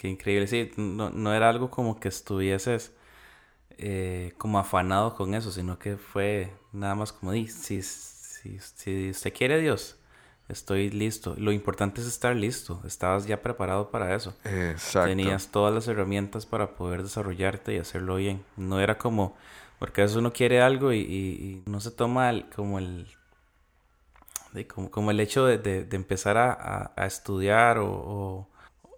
[0.00, 0.46] qué increíble.
[0.46, 2.92] Sí, no, no era algo como que estuvieses
[3.76, 9.10] eh, como afanado con eso, sino que fue nada más como, di, si, si, si
[9.10, 9.98] usted quiere Dios,
[10.48, 11.34] estoy listo.
[11.36, 12.80] Lo importante es estar listo.
[12.86, 14.34] Estabas ya preparado para eso.
[14.44, 15.10] Exacto.
[15.10, 18.42] Tenías todas las herramientas para poder desarrollarte y hacerlo bien.
[18.56, 19.36] No era como,
[19.78, 23.06] porque a veces uno quiere algo y, y, no se toma como el
[24.66, 28.49] como, como, el hecho de, de, empezar a, a, estudiar o, o,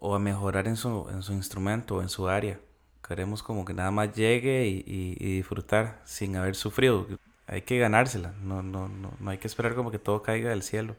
[0.02, 2.58] a mejorar en su, en su instrumento o en su área.
[3.06, 7.06] Queremos como que nada más llegue y, y, disfrutar sin haber sufrido.
[7.46, 10.62] Hay que ganársela, no, no, no, no hay que esperar como que todo caiga del
[10.62, 10.96] cielo.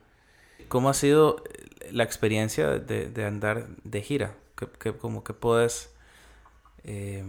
[0.68, 1.44] ¿Cómo ha sido
[1.92, 4.36] la experiencia de, de andar de gira?
[4.56, 5.94] ¿Qué, qué, como que puedes
[6.84, 7.24] eh,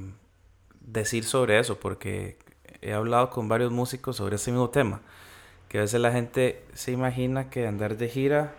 [0.80, 1.78] decir sobre eso?
[1.80, 2.38] Porque
[2.82, 5.00] he hablado con varios músicos sobre ese mismo tema.
[5.68, 8.54] Que a veces la gente se imagina que andar de gira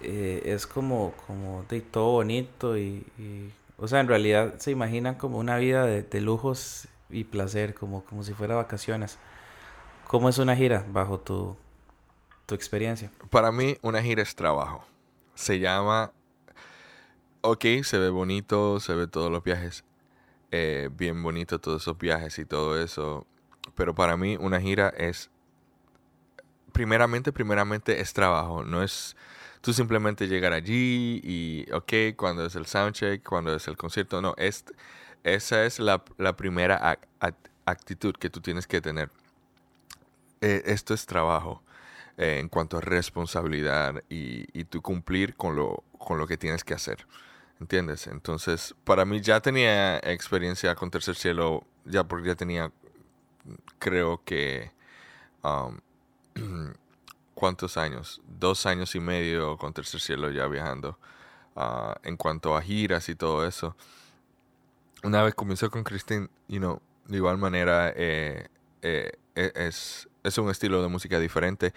[0.00, 3.04] eh, es como, como de todo bonito y,
[3.76, 8.04] o sea, en realidad se imaginan como una vida de, de lujos y placer, como,
[8.04, 9.18] como si fuera vacaciones.
[10.06, 11.56] ¿Cómo es una gira bajo tu
[12.46, 13.10] tu experiencia?
[13.30, 14.84] Para mí, una gira es trabajo.
[15.34, 16.12] Se llama.
[17.40, 19.84] Ok, se ve bonito, se ve todos los viajes.
[20.50, 23.26] Eh, bien bonito todos esos viajes y todo eso.
[23.74, 25.30] Pero para mí, una gira es.
[26.72, 28.64] Primeramente, primeramente es trabajo.
[28.64, 29.16] No es
[29.64, 34.20] tú simplemente llegar allí y, ok, cuando es el soundcheck, cuando es el concierto.
[34.20, 34.66] No, es,
[35.24, 36.98] esa es la, la primera
[37.64, 39.10] actitud que tú tienes que tener.
[40.42, 41.62] Eh, esto es trabajo.
[42.18, 46.62] Eh, en cuanto a responsabilidad y, y tú cumplir con lo, con lo que tienes
[46.62, 47.06] que hacer.
[47.58, 48.06] ¿Entiendes?
[48.06, 52.70] Entonces, para mí ya tenía experiencia con Tercer Cielo, ya porque ya tenía,
[53.78, 54.70] creo que,
[55.42, 55.78] um,
[57.44, 58.22] ¿cuántos años?
[58.26, 60.98] Dos años y medio con Tercer Cielo ya viajando.
[61.54, 63.76] Uh, en cuanto a giras y todo eso.
[65.02, 68.48] Una vez comenzó con Christine, you know, de igual manera eh,
[68.80, 71.74] eh, e, es, es un estilo de música diferente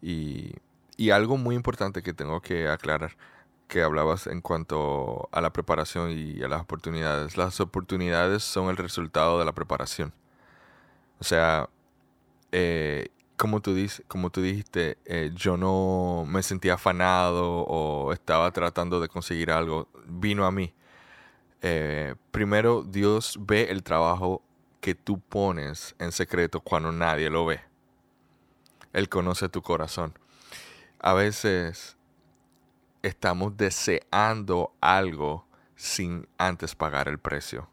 [0.00, 0.52] y,
[0.96, 3.16] y algo muy importante que tengo que aclarar
[3.66, 7.36] que hablabas en cuanto a la preparación y a las oportunidades.
[7.36, 10.14] Las oportunidades son el resultado de la preparación.
[11.18, 11.68] O sea,
[12.52, 18.50] eh, como, tú dices, como tú dijiste, eh, yo no me sentía afanado o estaba
[18.50, 19.88] tratando de conseguir algo.
[20.06, 20.74] Vino a mí.
[21.62, 24.42] Eh, primero, Dios ve el trabajo
[24.80, 27.60] que tú pones en secreto cuando nadie lo ve.
[28.92, 30.18] Él conoce tu corazón.
[30.98, 31.96] A veces
[33.02, 35.46] estamos deseando algo
[35.76, 37.68] sin antes pagar el precio.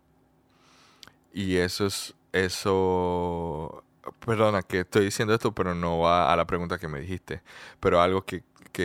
[1.34, 3.84] Y eso es, eso,
[4.26, 7.42] perdona que estoy diciendo esto, pero no va a la pregunta que me dijiste,
[7.80, 8.44] pero algo que,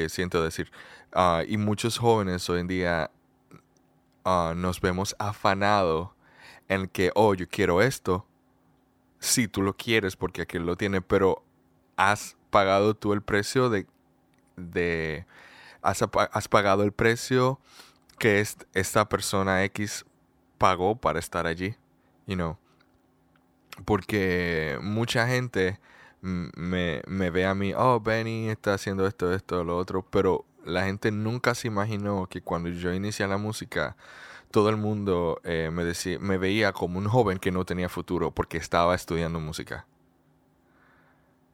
[0.08, 0.70] siento decir.
[1.12, 3.10] Ah, y muchos jóvenes hoy en día
[4.24, 6.10] ah, nos vemos afanados
[6.68, 8.26] en que, oh, yo quiero esto.
[9.18, 11.44] Si tú lo quieres porque aquel lo tiene, pero
[11.96, 13.86] has pagado tú el precio de...
[14.56, 15.26] de
[15.82, 16.02] has,
[16.32, 17.60] has pagado el precio
[18.18, 18.44] que
[18.74, 20.04] esta persona X
[20.58, 21.74] pagó para estar allí,
[22.26, 22.58] you know.
[23.84, 25.78] Porque mucha gente
[26.22, 31.10] me, ve a mí, oh, Benny está haciendo esto, esto, lo otro, pero la gente
[31.10, 33.96] nunca se imaginó que cuando yo inicié la música,
[34.50, 38.30] todo el mundo eh, me, decía, me veía como un joven que no tenía futuro
[38.32, 39.86] porque estaba estudiando música.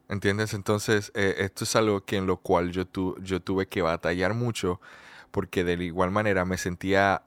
[0.08, 0.54] ¿Entiendes?
[0.54, 4.34] Entonces, eh, esto es algo que en lo cual yo, tu, yo tuve que batallar
[4.34, 4.80] mucho
[5.30, 7.22] porque de igual manera me sentía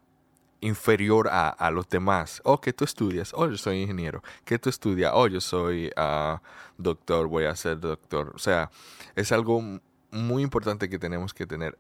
[0.61, 2.41] inferior a, los demás.
[2.43, 3.33] Oh, que tú estudias.
[3.33, 4.21] Oh, yo soy ingeniero.
[4.45, 5.11] Que tú estudias.
[5.13, 6.37] Oh, yo soy uh,
[6.77, 7.27] doctor.
[7.27, 8.31] Voy a ser doctor.
[8.35, 8.71] O sea,
[9.15, 9.61] es algo
[10.11, 11.77] muy importante que tenemos que tener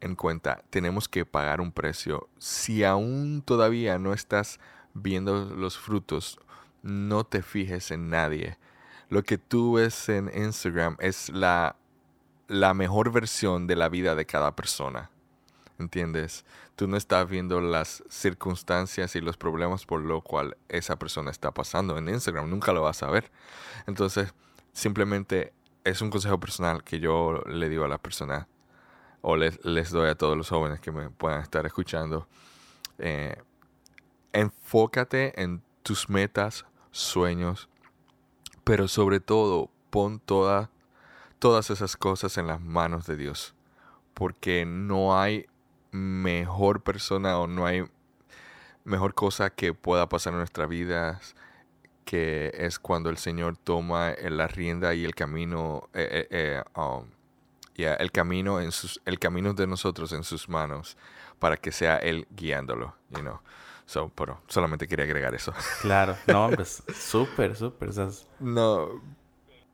[0.00, 0.62] en cuenta.
[0.70, 2.28] Tenemos que pagar un precio.
[2.38, 4.60] Si aún todavía no estás
[4.94, 6.38] viendo los frutos,
[6.82, 8.58] no te fijes en nadie
[9.08, 11.76] lo que tú ves en Instagram es la,
[12.46, 15.10] la mejor versión de la vida de cada persona.
[15.78, 16.44] ¿Entiendes?
[16.74, 21.52] Tú no estás viendo las circunstancias y los problemas por lo cual esa persona está
[21.52, 22.50] pasando en Instagram.
[22.50, 23.30] Nunca lo vas a ver.
[23.86, 24.34] Entonces,
[24.72, 25.52] simplemente
[25.84, 28.48] es un consejo personal que yo le digo a la persona
[29.20, 32.26] o les, les doy a todos los jóvenes que me puedan estar escuchando.
[32.98, 33.36] Eh,
[34.32, 37.68] enfócate en tus metas, sueños,
[38.64, 43.54] pero sobre todo, pon todas esas cosas en las manos de Dios.
[44.12, 45.46] Porque no hay
[45.90, 47.84] mejor persona o no hay
[48.84, 51.20] mejor cosa que pueda pasar en nuestra vida
[52.04, 57.04] que es cuando el Señor toma la rienda y el camino, eh, eh, eh, um,
[57.76, 60.96] el camino en sus, el camino de nosotros en sus manos
[61.38, 63.40] para que sea él guiándolo, you know.
[63.84, 65.52] So, pero solamente quería agregar eso.
[65.82, 67.90] Claro, no, pues súper, súper.
[68.40, 69.02] No,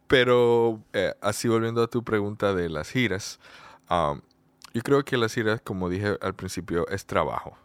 [0.07, 3.41] pero eh, así volviendo a tu pregunta de las giras,
[3.91, 4.21] um,
[4.75, 7.56] yo creo que las giras, como dije al principio, es trabajo.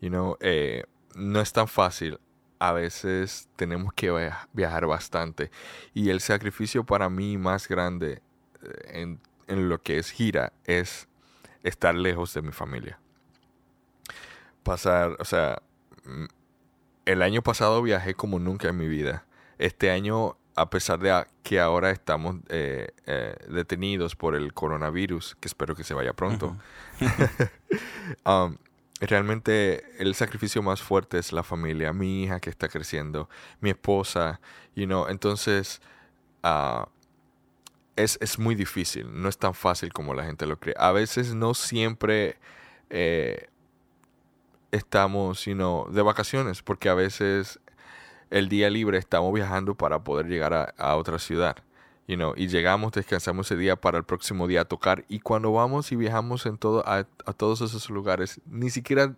[0.00, 2.18] You know, eh, no es tan fácil.
[2.58, 5.50] A veces tenemos que viajar bastante.
[5.92, 8.22] Y el sacrificio para mí más grande
[8.62, 11.08] eh, en, en lo que es gira es
[11.62, 12.98] estar lejos de mi familia.
[14.62, 15.60] Pasar, o sea,
[16.04, 16.24] mm,
[17.04, 19.26] el año pasado viajé como nunca en mi vida.
[19.58, 25.48] Este año a pesar de que ahora estamos eh, eh, detenidos por el coronavirus, que
[25.48, 26.56] espero que se vaya pronto,
[28.26, 28.56] um,
[29.00, 33.28] realmente el sacrificio más fuerte es la familia, mi hija que está creciendo,
[33.60, 34.40] mi esposa,
[34.74, 35.82] you know, entonces
[36.42, 36.86] uh,
[37.94, 40.74] es, es, muy difícil, no es tan fácil como la gente lo cree.
[40.78, 42.38] A veces no siempre
[42.88, 43.48] eh,
[44.70, 47.60] estamos, you know, de vacaciones, porque a veces
[48.30, 51.56] el día libre estamos viajando para poder llegar a, otra ciudad.
[52.08, 55.04] You know, y llegamos, descansamos ese día para el próximo día a tocar.
[55.08, 57.04] Y cuando vamos y viajamos en todo, a,
[57.36, 59.14] todos esos lugares, ni siquiera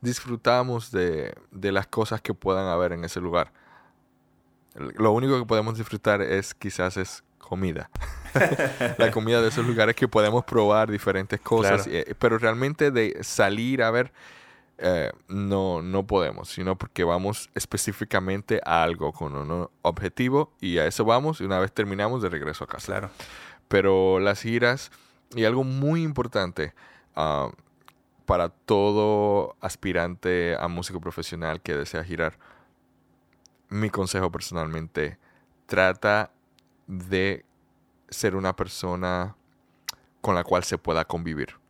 [0.00, 3.52] disfrutamos de, de, las cosas que puedan haber en ese lugar.
[4.74, 7.90] Lo único que podemos disfrutar es quizás es comida.
[8.98, 11.86] la comida de esos lugares que podemos probar diferentes cosas.
[11.86, 14.10] Eh, pero realmente de salir a ver
[14.78, 20.86] eh, no, no podemos, sino porque vamos específicamente a algo con un objetivo y a
[20.86, 22.86] eso vamos y una vez terminamos de regreso a casa.
[22.86, 23.10] Claro.
[23.68, 24.90] Pero las giras,
[25.34, 26.74] y algo muy importante
[27.14, 27.50] ah,
[28.26, 32.38] para todo aspirante a músico profesional que desea girar,
[33.68, 35.18] mi consejo personalmente,
[35.66, 36.30] trata
[36.86, 37.44] de
[38.10, 39.36] ser una persona
[40.20, 41.61] con la cual se pueda convivir.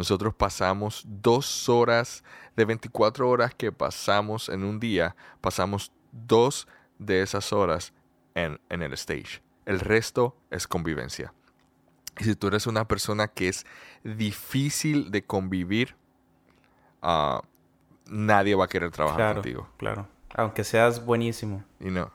[0.00, 2.24] Nosotros pasamos dos horas
[2.56, 6.66] de 24 horas que pasamos en un día, pasamos dos
[6.98, 7.92] de esas horas
[8.34, 9.42] en, el stage.
[9.66, 11.34] El resto es convivencia.
[12.18, 13.66] Y si tú eres una persona que es
[14.02, 15.94] difícil de convivir,
[17.02, 17.42] ah,
[18.06, 19.68] nadie va a querer trabajar contigo.
[19.76, 21.62] Claro, aunque seas buenísimo.
[21.78, 22.10] Y no.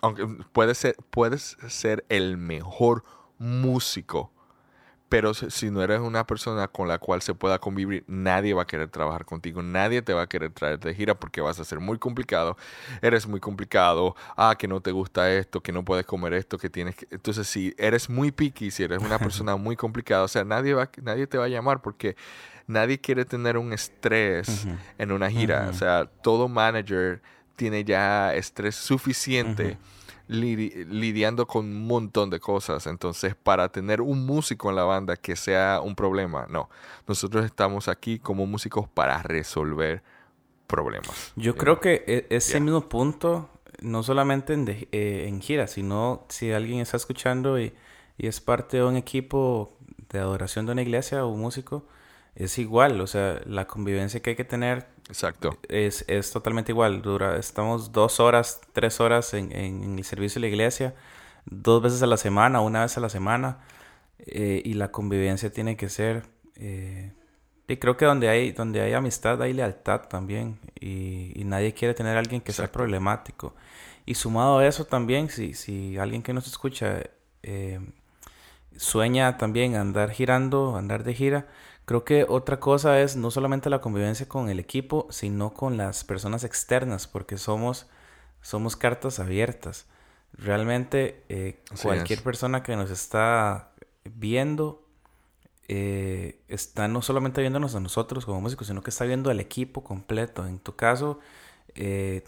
[0.00, 3.04] Aunque puedes ser, puedes ser el mejor
[3.38, 4.32] músico
[5.10, 8.66] pero si no eres una persona con la cual se pueda convivir, nadie va a
[8.66, 11.80] querer trabajar contigo, nadie te va a querer traer de gira porque vas a ser
[11.80, 12.56] muy complicado,
[13.02, 16.70] eres muy complicado, ah, que no te gusta esto, que no puedes comer esto, que
[16.70, 17.08] tienes que...
[17.10, 20.88] Entonces, si eres muy picky, si eres una persona muy complicada, o sea, nadie, va,
[21.02, 22.14] nadie te va a llamar porque
[22.68, 24.64] nadie quiere tener un estrés
[24.96, 27.20] en una gira, o sea, todo manager
[27.56, 29.76] tiene ya estrés suficiente
[30.30, 32.86] lidiando con un montón de cosas.
[32.86, 36.70] Entonces, para tener un músico en la banda que sea un problema, no.
[37.06, 40.02] Nosotros estamos aquí como músicos para resolver
[40.66, 41.32] problemas.
[41.34, 43.50] Yo creo que e, ese mismo punto,
[43.82, 47.72] no solamente en, eh, en gira, sino si alguien está escuchando y,
[48.16, 49.76] y es parte de un equipo
[50.10, 51.84] de adoración de una iglesia o un músico,
[52.36, 55.58] es igual, o sea, la convivencia que hay que tener Exacto.
[55.68, 57.02] Es, es totalmente igual.
[57.02, 60.94] Dura, estamos dos horas, tres horas en, en, el servicio de la iglesia,
[61.46, 63.58] dos veces a la semana, una vez a la semana.
[64.20, 66.22] Eh, y la convivencia tiene que ser.
[66.54, 67.12] Eh,
[67.66, 70.60] y creo que donde hay, donde hay amistad hay lealtad también.
[70.78, 73.54] Y, y nadie quiere tener a alguien que sea problemático.
[74.06, 77.02] Y sumado a eso también, si, si alguien que nos escucha
[77.42, 77.80] eh,
[78.76, 81.48] sueña también andar girando, andar de gira,
[81.90, 86.04] Creo que otra cosa es no solamente la convivencia con el equipo, sino con las
[86.04, 87.88] personas externas, porque somos,
[88.42, 89.88] somos cartas abiertas.
[90.32, 93.72] Realmente eh, cualquier persona que nos está
[94.04, 94.86] viendo
[95.66, 99.82] eh, está no solamente viéndonos a nosotros como músicos, sino que está viendo al equipo
[99.82, 100.46] completo.
[100.46, 101.18] En tu caso,
[101.74, 102.22] eh,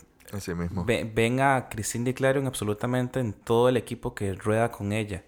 [0.56, 0.84] mismo.
[0.84, 5.22] ven a Cristina Di absolutamente en todo el equipo que rueda con ella.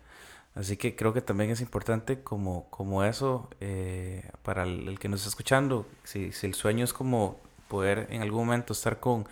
[0.54, 5.20] Así que creo que también es importante como, como eso eh, para el, que nos
[5.20, 5.87] está escuchando.
[6.04, 9.26] Si, si, el sueño es como poder en algún momento estar con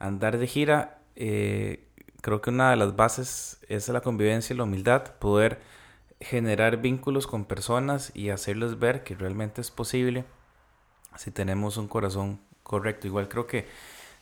[0.00, 1.84] andar de gira, eh,
[2.20, 5.60] creo que una de las bases es la convivencia y la humildad, poder
[6.20, 10.24] generar vínculos con personas y hacerles ver que realmente es posible
[11.16, 13.06] si tenemos un corazón correcto.
[13.06, 13.66] Igual creo que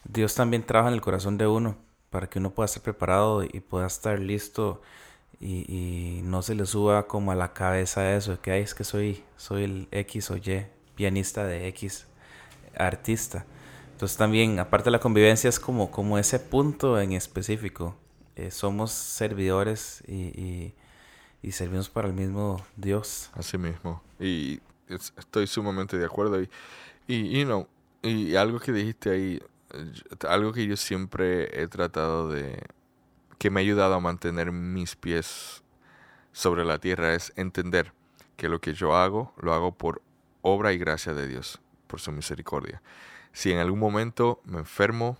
[0.04, 1.76] Dios también trabaja en el corazón de uno
[2.10, 4.82] para que uno pueda estar preparado y pueda estar listo
[5.40, 9.64] y, no se le suba como a la cabeza eso, que es que soy, soy
[9.64, 12.06] el X o Y pianista de X
[12.76, 13.44] artista.
[13.92, 17.96] Entonces también, aparte de la convivencia, es como, como ese punto en específico.
[18.34, 20.74] Eh, somos servidores y,
[21.42, 23.30] y, servimos para el mismo Dios.
[23.34, 24.02] Así mismo.
[24.20, 26.42] Y estoy sumamente de acuerdo.
[26.42, 26.50] Y,
[27.06, 27.68] y, you know,
[28.02, 29.42] y algo que dijiste ahí,
[30.28, 32.62] algo que yo siempre he tratado de,
[33.38, 35.62] que me ha ayudado a mantener mis pies
[36.32, 37.92] sobre la tierra es entender
[38.36, 40.02] que lo que yo hago, lo hago por
[40.42, 42.82] obra y gracia de Dios, por su misericordia.
[43.32, 45.18] Si en algún momento me enfermo,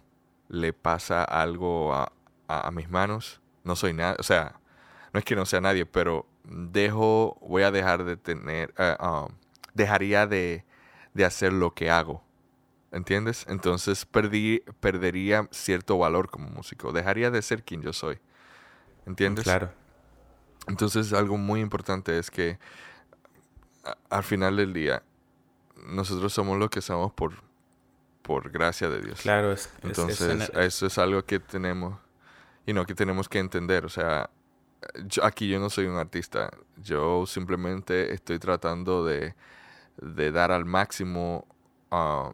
[0.48, 2.12] le pasa algo a,
[2.48, 4.60] a, mis manos, no soy nada, o sea,
[5.12, 9.28] no es que no sea nadie, pero dejo, voy a dejar de tener, eh, um,
[9.74, 10.64] dejaría de,
[11.14, 12.25] de hacer lo que hago
[12.96, 13.44] ¿Entiendes?
[13.46, 16.92] Entonces perdí, perdería cierto valor como músico.
[16.92, 18.18] Dejaría de ser quien yo soy.
[19.04, 19.44] ¿Entiendes?
[19.44, 19.70] Claro.
[20.66, 22.58] Entonces algo muy importante es que
[24.08, 25.02] al final del día
[25.86, 27.34] nosotros somos lo que somos por,
[28.22, 29.20] por gracia de Dios.
[29.20, 31.98] Claro, es, entonces eso es algo que tenemos
[32.64, 33.84] y no que tenemos que entender.
[33.84, 34.30] O sea,
[35.22, 36.48] aquí yo no soy un artista.
[36.78, 39.34] Yo simplemente estoy tratando de,
[39.98, 41.46] de dar al máximo
[41.90, 42.32] uh,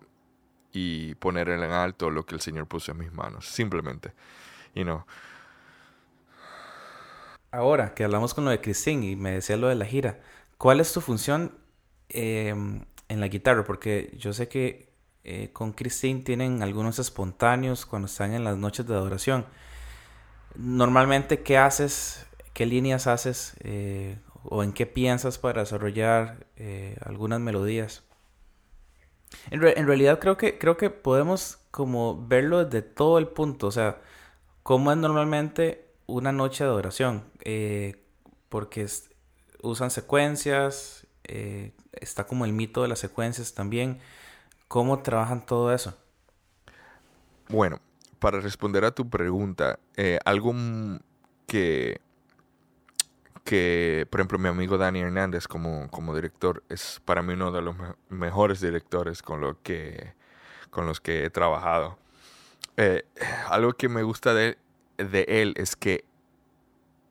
[0.72, 3.46] y poner en alto lo que el Señor puso en mis manos.
[3.46, 4.12] Simplemente.
[4.74, 5.06] Y no.
[7.50, 10.20] Ahora que hablamos con lo de Christine y me decía lo de la gira,
[10.56, 11.58] ¿cuál es tu función
[12.08, 13.64] em, en la guitarra?
[13.64, 14.90] Porque yo sé que
[15.24, 19.46] eh, con Christine tienen algunos espontáneos cuando están en las noches de adoración.
[20.56, 22.26] Normalmente, ¿qué haces?
[22.54, 23.54] ¿Qué líneas haces?
[23.60, 28.02] Eh, ¿O en qué piensas para desarrollar eh, algunas melodías?
[29.50, 34.00] En, realidad creo que, creo que podemos como verlo desde todo el punto, o sea,
[34.62, 38.04] cómo es normalmente una noche de adoración, eh,
[38.48, 38.86] porque
[39.62, 44.00] usan secuencias, eh, está como el mito de las secuencias también,
[44.68, 45.96] cómo trabajan todo eso.
[47.48, 47.80] Bueno,
[48.18, 50.54] para responder a tu pregunta, eh, algo
[51.46, 52.00] que
[53.44, 57.62] que, por ejemplo, mi amigo Dani Hernández como, como director es para mí uno de
[57.62, 57.76] los
[58.08, 60.14] mejores directores con, lo que,
[60.70, 61.98] con los que he trabajado.
[62.76, 63.04] Eh,
[63.48, 64.58] algo que me gusta de,
[64.96, 66.04] de él es que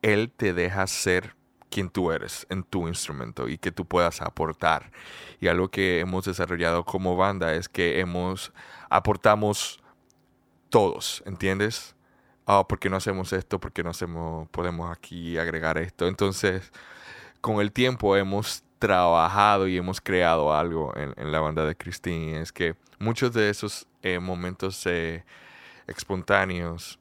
[0.01, 1.35] él te deja ser
[1.69, 4.91] quien tú eres en tu instrumento y que tú puedas aportar.
[5.39, 8.51] Y algo que hemos desarrollado como banda es que hemos
[8.89, 9.81] aportamos
[10.69, 11.95] todos, ¿entiendes?
[12.59, 13.59] Oh, ¿por qué no hacemos esto?
[13.59, 16.07] ¿Por qué no hacemos, podemos aquí agregar esto?
[16.07, 16.71] Entonces,
[17.39, 22.41] con el tiempo hemos trabajado y hemos creado algo en, la banda de Christine.
[22.41, 25.23] Es que muchos de esos eh, momentos eh,
[25.87, 26.99] espontáneos,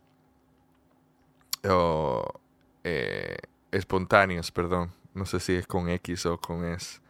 [1.68, 2.40] o
[2.84, 3.38] eh,
[3.72, 7.00] espontáneos, perdón, no sé si es con X o con S,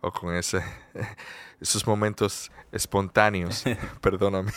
[0.00, 0.60] o con S,
[1.60, 3.64] esos momentos espontáneos,
[4.00, 4.52] perdóname,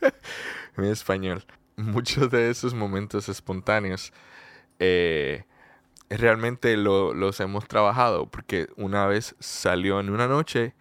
[0.76, 1.44] mi español,
[1.76, 4.12] muchos de esos momentos espontáneos
[4.78, 5.44] eh,
[6.10, 10.74] realmente los hemos trabajado porque una vez salió en una noche,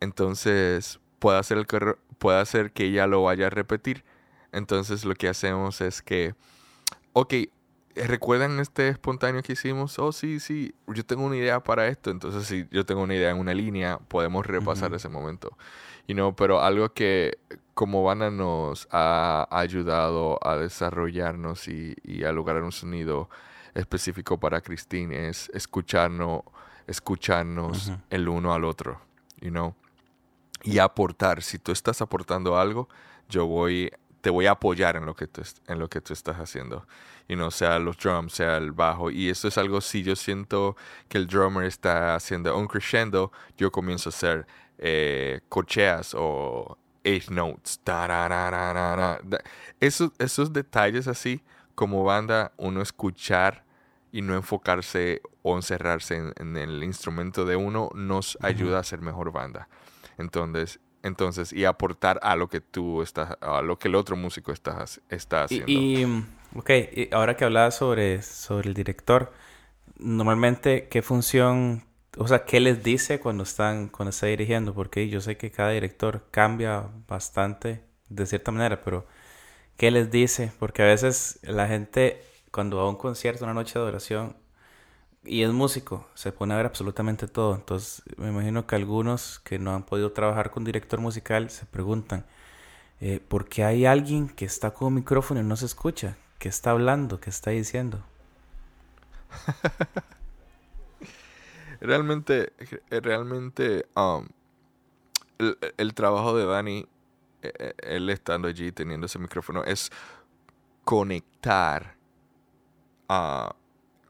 [0.00, 1.66] entonces puede hacer, el
[2.18, 4.04] puede hacer que ella lo vaya a repetir.
[4.52, 6.34] Entonces lo que hacemos es que,
[7.12, 7.34] ok,
[7.96, 9.98] ¿recuerdan este espontáneo que hicimos?
[9.98, 12.10] Oh, sí, sí, yo tengo una idea para esto.
[12.10, 15.56] Entonces si yo tengo una idea en una línea, podemos repasar ese momento.
[16.06, 17.38] Y no, pero algo que
[17.74, 23.28] como banda nos ha ayudado a desarrollarnos y, a lograr un sonido
[23.74, 26.42] específico para Christine es escucharnos,
[26.86, 29.00] escucharnos el uno al otro,
[29.40, 29.74] you know?
[30.62, 31.42] Y aportar.
[31.42, 32.88] Si tú estás aportando algo,
[33.28, 33.90] yo voy,
[34.20, 36.86] te voy a apoyar en lo que tú, en lo que tú estás haciendo.
[37.26, 39.10] Y no sea los drums, sea el bajo.
[39.10, 40.76] Y eso es algo, si yo siento
[41.08, 44.46] que el drummer está haciendo un crescendo, yo comienzo a hacer
[44.78, 47.80] eh, cocheas o eighth notes.
[49.80, 51.42] Esos, esos detalles así,
[51.74, 53.64] como banda, uno escuchar
[54.10, 59.32] y no enfocarse o encerrarse en, el instrumento de uno, nos ayuda a ser mejor
[59.32, 59.68] banda.
[60.18, 64.52] Entonces, entonces, y aportar a lo que tú estás, a lo que el otro músico
[64.52, 65.70] está, está haciendo.
[65.70, 66.70] Y, ok,
[67.12, 69.32] ahora que hablabas sobre, sobre el director,
[69.98, 71.84] normalmente, ¿qué función
[72.18, 74.74] o sea, ¿qué les dice cuando están, cuando está dirigiendo?
[74.74, 79.06] Porque yo sé que cada director cambia bastante de cierta manera, pero
[79.76, 80.52] ¿qué les dice?
[80.58, 84.36] Porque a veces la gente, cuando va a un concierto, una noche de adoración,
[85.24, 87.54] y es músico, se pone a ver absolutamente todo.
[87.54, 92.24] Entonces, me imagino que algunos que no han podido trabajar con director musical se preguntan,
[93.00, 96.16] eh, ¿por qué hay alguien que está con un micrófono y no se escucha?
[96.38, 97.20] ¿Qué está hablando?
[97.20, 98.02] ¿Qué está diciendo?
[101.84, 102.54] Realmente,
[102.90, 104.26] eh, realmente, um,
[105.76, 106.86] el, trabajo de Dani,
[107.42, 109.92] eh, eh, él estando allí teniendo ese micrófono, es
[110.82, 111.94] conectar
[113.06, 113.54] a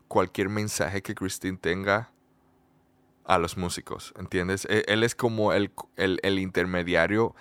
[0.06, 2.12] cualquier mensaje que Christine tenga
[3.24, 4.68] a los músicos, ¿entiendes?
[4.70, 7.34] E, él, es como el, el, intermediario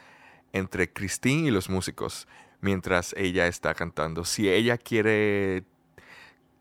[0.51, 2.27] entre Christine y los músicos
[2.59, 4.25] mientras ella está cantando.
[4.25, 5.63] Si ella quiere,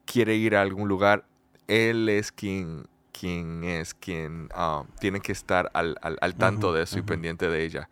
[0.05, 1.25] quiere ir a algún lugar,
[1.69, 6.99] él es quien, quien es quien ah, tiene que estar al, al, tanto de eso
[6.99, 7.89] y pendiente de ella.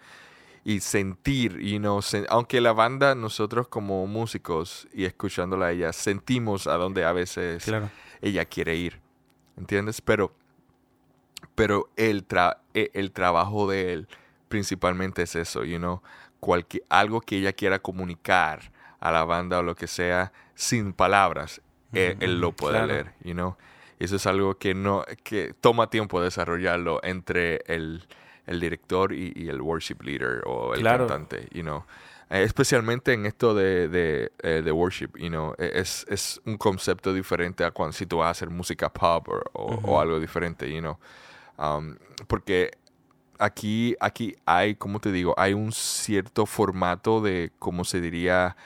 [0.64, 6.66] Y sentir, you know, aunque la banda, nosotros como músicos y escuchándola a ella, sentimos
[6.66, 7.70] a dónde a veces
[8.20, 9.00] ella quiere ir.
[9.56, 10.00] ¿Entiendes?
[10.00, 10.34] Pero
[11.54, 12.26] pero el,
[12.74, 14.08] e, el trabajo de él
[14.48, 16.02] principalmente es eso, you know,
[16.40, 21.60] cualquier, algo que ella quiera comunicar a la banda o lo que sea sin palabras,
[21.92, 23.56] e, él, lo puede leer, you know.
[24.00, 28.06] Eso es algo que no que toma tiempo desarrollarlo entre el,
[28.46, 31.84] el director y, el worship leader o el cantante, you know.
[32.30, 36.56] Eh, especialmente en esto de, de, eh, de, worship, you know, e, es, es un
[36.56, 40.72] concepto diferente a cuando si tú vas a hacer música pop o, o algo diferente,
[40.72, 40.98] you know.
[42.26, 42.70] Porque
[43.40, 48.56] aquí, aquí hay, como te digo, hay un cierto formato de, como se diría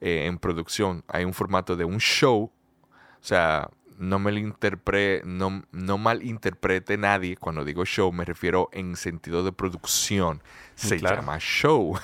[0.00, 4.54] eh, en producción, hay un formato de un show, o sea, no me
[5.24, 10.42] no, no malinterprete nadie cuando digo show, me refiero en sentido de producción,
[10.74, 11.98] se llama show.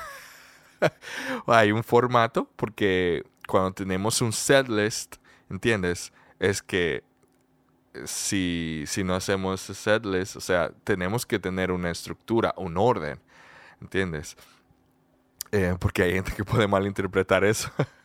[1.47, 5.17] hay un formato porque cuando tenemos un setlist,
[5.49, 6.13] ¿entiendes?
[6.39, 7.03] Es que
[8.05, 13.21] si, si no hacemos setlist, o sea, tenemos que tener una estructura, un orden,
[13.81, 14.37] ¿entiendes?
[15.53, 17.71] Eh, porque hay gente que puede malinterpretar eso.